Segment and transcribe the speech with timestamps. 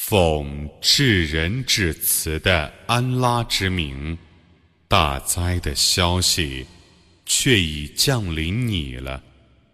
[0.00, 4.16] 奉至仁至慈的安拉之名，
[4.86, 6.64] 大灾的消息
[7.26, 9.22] 却已降临你了。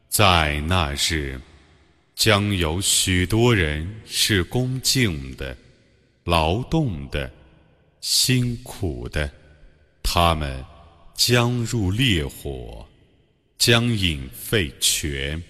[0.09, 1.41] 在那日，
[2.17, 5.57] 将有许多人是恭敬的、
[6.25, 7.31] 劳动的、
[8.01, 9.31] 辛苦的，
[10.03, 10.65] 他们
[11.15, 12.85] 将入烈火，
[13.57, 15.41] 将饮沸泉，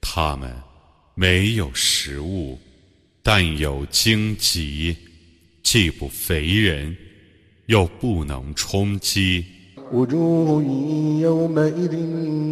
[0.00, 0.56] 他们
[1.14, 2.58] 没有食物。
[3.25, 4.95] 但有荆棘，
[5.61, 6.95] 既不肥人，
[7.67, 9.45] 又不能充饥。
[9.93, 10.63] وجوه
[11.21, 11.95] يومئذ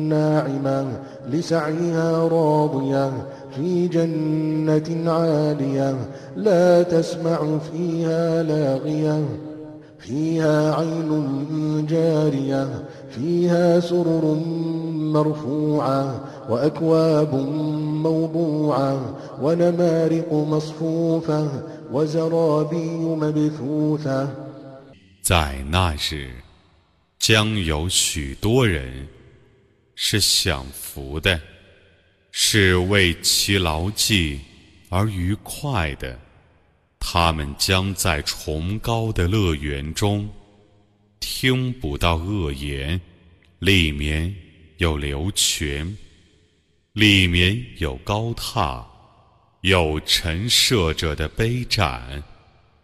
[0.10, 9.24] ناعمة لسعيها راضية في جنة عالية لا تسمع فيها لاغية
[10.04, 14.36] فيها عين جارية فيها سرر
[14.96, 17.36] مرفوعة وأكواب
[18.08, 22.90] موضوعة ونمارق مصفوفة وزرابي
[23.22, 24.28] مبثوثة
[25.22, 26.30] 在那日，
[27.20, 29.08] 将有许多人
[29.96, 31.40] 是享福的，
[32.32, 34.40] 是为其牢记
[34.90, 36.18] 而愉快的。
[37.17, 40.29] 他们将在崇高的乐园中
[41.21, 43.01] 听不到恶言，
[43.61, 44.35] 里面
[44.79, 45.97] 有流泉，
[46.93, 48.85] 里面有高榻，
[49.61, 52.21] 有陈设者的杯盏，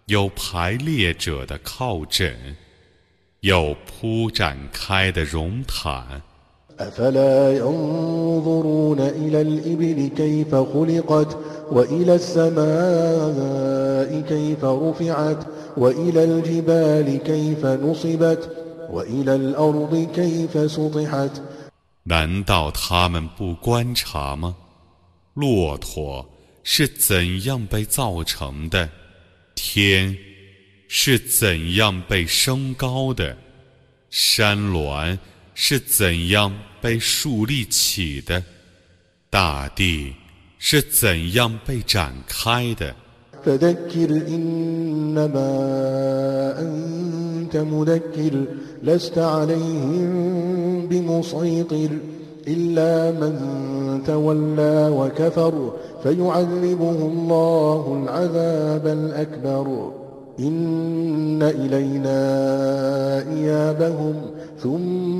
[0.07, 2.57] 有排列者的靠枕，
[3.41, 6.23] 有铺展开的绒毯。
[6.80, 11.38] أفلا ينظرون إلى الإبل كيف خلقت
[11.72, 18.50] وإلى السماء كيف رفعت وإلى الجبال كيف نصبت
[18.90, 21.42] وإلى الأرض كيف سطحت
[22.04, 24.56] 难道他们不观察吗？
[25.34, 26.30] 骆驼
[26.64, 28.90] 是怎样被造成的？
[29.56, 30.16] 天
[30.88, 33.38] 是怎样被升高的？
[34.10, 35.18] 山峦
[35.60, 38.44] 是怎样被树立起的？
[39.30, 40.14] 大地
[40.60, 42.96] 是怎样被展开的？
[43.46, 45.50] فذكر إنما
[46.60, 48.46] أنت مذكر
[48.84, 51.90] لست عليهم بمسيطر
[52.48, 53.34] إلا من
[54.06, 59.68] تولى وكفر فيعذبه الله العذاب الأكبر
[60.40, 62.22] إن إلينا
[63.34, 64.16] إيابهم
[64.60, 65.19] ثم إن علينا حسابهم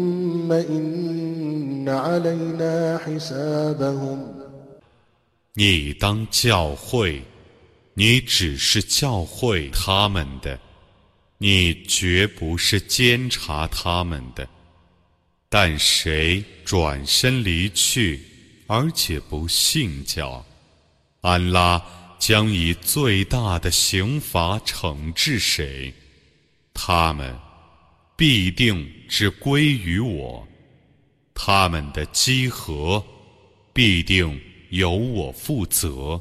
[5.55, 7.23] 你当教会，
[7.95, 10.59] 你只是教会他们的，
[11.39, 14.49] 你绝不是监察他们的。
[15.49, 18.21] 但谁转身离去，
[18.67, 20.45] 而且不信教，
[21.21, 21.83] 安拉
[22.19, 25.93] 将以最大的刑罚惩治谁，
[26.73, 27.37] 他们
[28.21, 30.47] 必定是归于我，
[31.33, 33.03] 他们的积合
[33.73, 34.39] 必定
[34.69, 36.21] 由我负责。